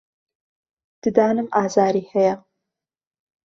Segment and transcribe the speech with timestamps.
[1.03, 2.35] ددانم ئازاری هەیە.